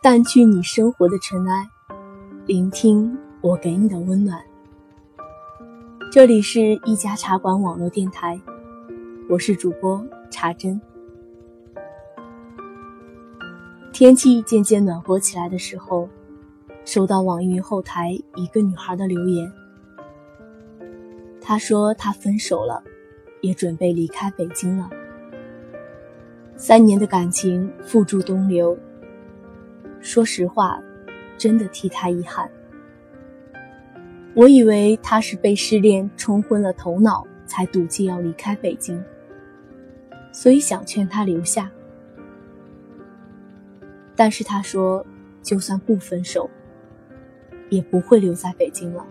[0.00, 1.68] 淡去你生活的尘埃，
[2.46, 4.40] 聆听我给你的温暖。
[6.12, 8.40] 这里是一家茶馆网络电台，
[9.28, 10.00] 我是主播
[10.30, 10.80] 茶真。
[13.92, 16.08] 天气渐渐暖和起来的时候，
[16.84, 19.52] 收到网易云后台一个女孩的留言，
[21.40, 22.84] 她说她分手了，
[23.40, 24.88] 也准备离开北京了。
[26.56, 28.78] 三年的感情付诸东流。
[30.00, 30.80] 说实话，
[31.36, 32.50] 真的替他遗憾。
[34.34, 39.02] 我以为他是被失恋冲昏了头脑，才赌气要离开北京，
[40.32, 41.70] 所以想劝他留下。
[44.14, 45.04] 但是他说，
[45.42, 46.48] 就算不分手，
[47.68, 49.04] 也不会留在北京了。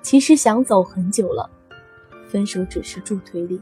[0.00, 1.48] 其实想走很久了，
[2.26, 3.60] 分手只是助推力。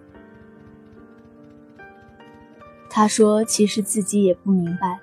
[2.93, 4.99] 他说：“其实自己也不明白，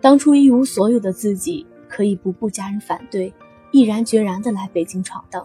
[0.00, 3.32] 当初一无所有的自己可以不顾家人反对，
[3.70, 5.44] 毅然决然的来北京闯荡，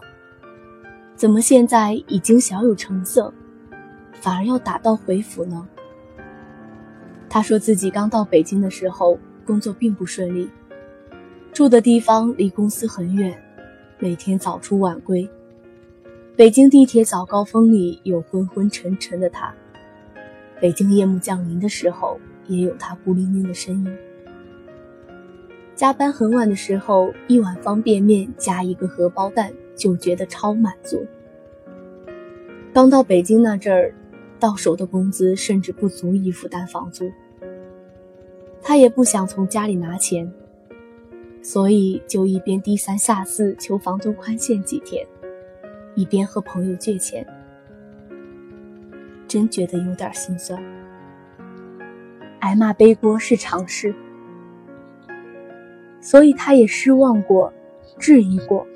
[1.14, 3.32] 怎么现在已经小有成色，
[4.14, 5.68] 反而要打道回府呢？”
[7.28, 10.48] 他说自己刚到北京的时候，工作并不顺利，
[11.52, 13.38] 住的地方离公司很远，
[13.98, 15.28] 每天早出晚归，
[16.34, 19.54] 北京地铁早高峰里有昏昏沉沉的他。
[20.60, 23.96] 北京夜幕降临的时候，也有他孤零零的身影。
[25.74, 31.06] 加班很晚的时候，一碗方便面加一个荷包蛋就觉得超满足。
[32.72, 33.94] 刚到北京那阵儿，
[34.40, 37.08] 到手的工资甚至不足以负担房租。
[38.60, 40.30] 他也不想从家里拿钱，
[41.40, 45.06] 所以就一边低三下四求房东宽限几天，
[45.94, 47.24] 一边和朋友借钱。
[49.28, 50.60] 真觉得有点心酸。
[52.40, 53.94] 挨骂背锅是常事，
[56.00, 57.52] 所以他也失望过，
[57.98, 58.66] 质疑过，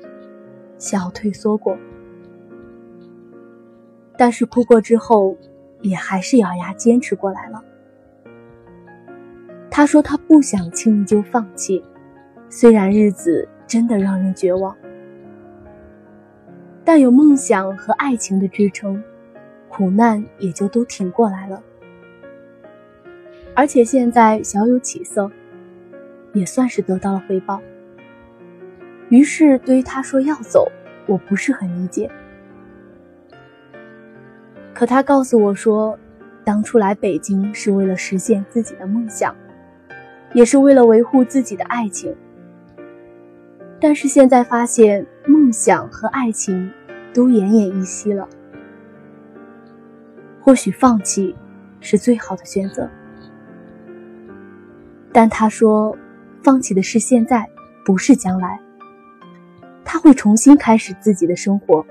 [0.77, 1.77] 想要退缩过，
[4.17, 5.35] 但是哭过之后，
[5.81, 7.63] 也还是咬牙坚持过来了。
[9.71, 11.83] 他说他不想轻易就放弃，
[12.49, 14.75] 虽然日子真的让人绝望，
[16.83, 19.01] 但有梦想和爱情的支撑。
[19.75, 21.63] 苦难也就都挺过来了，
[23.55, 25.31] 而且现在小有起色，
[26.31, 27.59] 也算是得到了回报。
[29.09, 30.71] 于是对于他说要走，
[31.07, 32.07] 我不是很理解。
[34.75, 35.97] 可他告诉我说，
[36.43, 39.35] 当初来北京是为了实现自己的梦想，
[40.33, 42.15] 也是为了维护自己的爱情。
[43.81, 46.71] 但是现在发现，梦想和爱情
[47.11, 48.29] 都奄奄一息了。
[50.43, 51.33] 或许放弃
[51.79, 52.89] 是最好的选择，
[55.13, 55.97] 但他说，
[56.43, 57.49] 放弃的是现在，
[57.85, 58.59] 不是将来。
[59.85, 61.85] 他会重新开始自己的生活。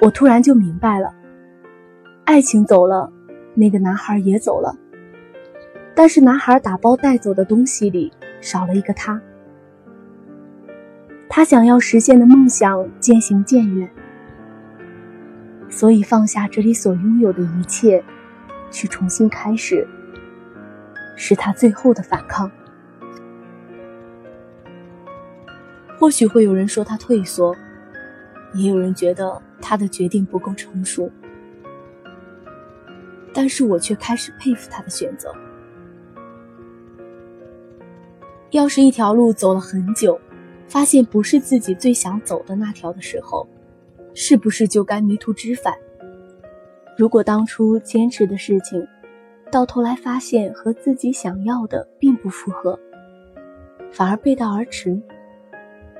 [0.00, 1.14] 我突然就明白了，
[2.24, 3.12] 爱情走了，
[3.54, 4.76] 那个男孩也走了，
[5.94, 9.20] 但是男孩打包带走的东西里少了一个他，
[11.28, 13.88] 他想要实现的梦想渐行渐远。
[15.68, 18.02] 所以放下这里所拥有的一切，
[18.70, 19.86] 去重新开始，
[21.16, 22.50] 是他最后的反抗。
[25.98, 27.54] 或许会有人说他退缩，
[28.54, 31.10] 也有人觉得他的决定不够成熟，
[33.32, 35.34] 但是我却开始佩服他的选择。
[38.50, 40.20] 要是一条路走了很久，
[40.68, 43.46] 发现不是自己最想走的那条的时候。
[44.18, 45.74] 是不是就该迷途知返？
[46.96, 48.82] 如果当初坚持的事情，
[49.52, 52.80] 到头来发现和自己想要的并不符合，
[53.92, 54.98] 反而背道而驰，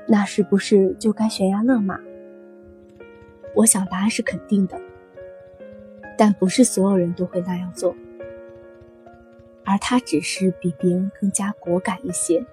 [0.07, 1.99] 那是不是就该悬崖勒马？
[3.55, 4.81] 我想答案是肯定的，
[6.17, 7.95] 但不是所有人都会那样做，
[9.63, 12.43] 而他只是比别人更加果敢一些，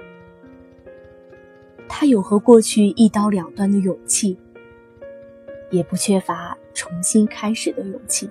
[1.89, 4.37] 他有和过去一刀两断的勇气。
[5.75, 8.31] 也不缺乏重新开始的勇气。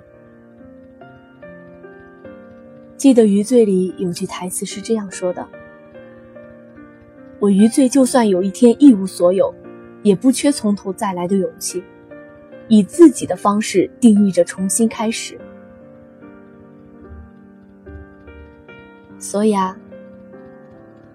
[2.96, 5.46] 记得《余罪》里有句台词是这样说的
[7.40, 9.54] ：“我余罪就算有一天一无所有，
[10.04, 11.84] 也不缺从头再来的勇气，
[12.70, 15.38] 以自己的方式定义着重新开始。”
[19.20, 19.78] 所以啊，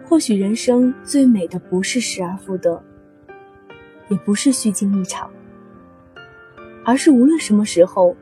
[0.04, 2.84] 或许人生最美的不是失而复得，
[4.08, 5.30] 也不是虚惊一场。
[6.88, 8.16] 而是无论什么时候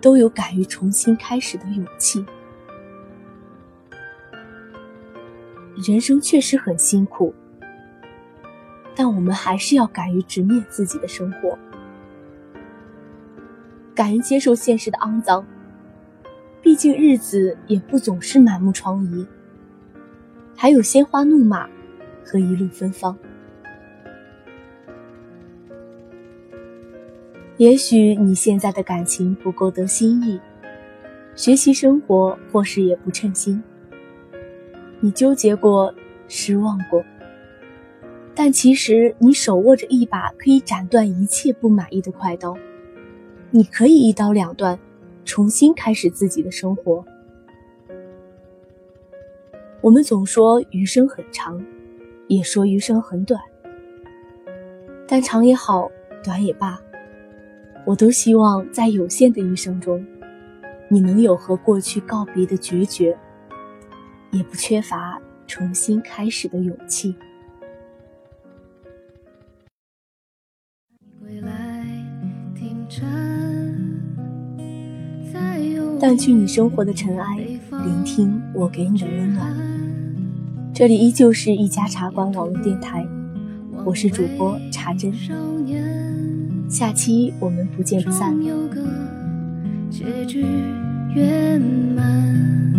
[0.00, 2.24] 都有敢于重新开始的勇气。
[5.84, 7.34] 人生确实很辛苦，
[8.94, 11.58] 但我们还是要敢于直面自己的生活。
[13.92, 15.44] 敢于接受现实的肮脏，
[16.62, 19.26] 毕竟日子也不总是满目疮痍。
[20.56, 21.68] 还有鲜花怒马
[22.24, 23.18] 和一路芬芳。
[27.58, 30.38] 也许你现在的感情不够得心意，
[31.34, 33.62] 学习生活或是也不称心。
[35.00, 35.94] 你纠结过，
[36.28, 37.02] 失望过，
[38.34, 42.56] 但其实你手握着一把可以斩断一切不满意的快刀，
[43.50, 44.78] 你可以一刀两断。
[45.24, 47.04] 重新开始自己的生活。
[49.80, 51.60] 我们总说余生很长，
[52.28, 53.40] 也说余生很短，
[55.08, 55.90] 但长也好，
[56.22, 56.80] 短也罢，
[57.86, 60.04] 我都希望在有限的一生中，
[60.90, 63.16] 你能有和过去告别的决绝，
[64.32, 65.16] 也不缺乏
[65.46, 67.14] 重新开始的勇气。
[76.00, 77.36] 淡去你生活的尘埃，
[77.70, 79.56] 聆听我给你的温暖。
[80.74, 83.06] 这里依旧是一家茶馆网络电台，
[83.84, 85.12] 我是主播茶真。
[86.68, 88.36] 下期我们不见不散。
[89.88, 90.44] 结局
[91.14, 92.74] 圆满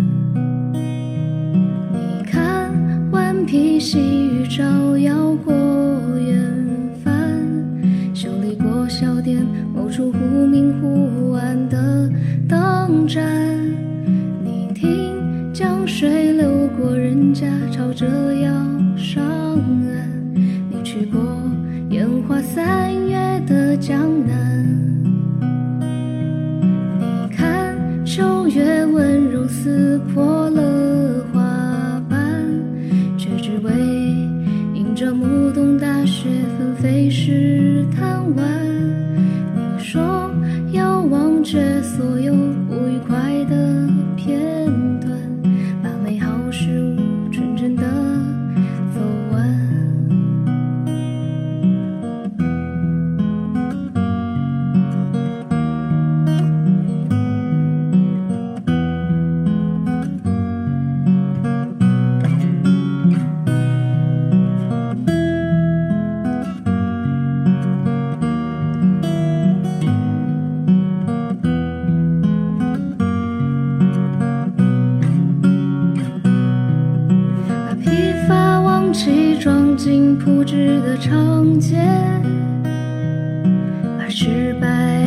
[1.92, 2.72] 你看，
[3.10, 5.52] 顽皮细雨照耀过
[6.18, 6.38] 远
[7.02, 7.40] 帆，
[8.14, 9.44] 修理过小店，
[9.74, 11.07] 某处忽明忽
[29.60, 32.46] 撕破了花瓣，
[33.18, 33.72] 却只为
[34.72, 38.46] 迎着暮冬大雪纷飞时贪玩。
[39.56, 40.30] 你说
[40.70, 41.82] 要忘却
[79.90, 81.78] 经铺纸的长街
[83.98, 84.97] 把失败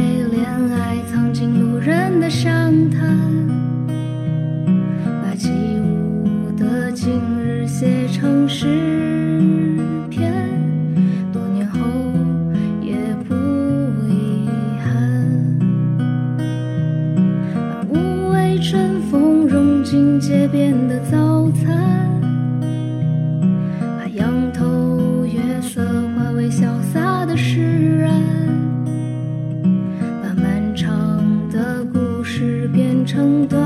[33.21, 33.59] 成短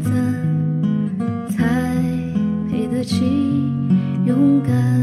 [0.00, 0.10] 暂，
[1.50, 1.62] 才
[2.70, 3.20] 配得起
[4.24, 4.93] 勇敢。